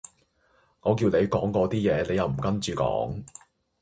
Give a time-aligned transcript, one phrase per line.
[0.79, 3.21] 我叫你講嗰啲嘢你又唔跟住講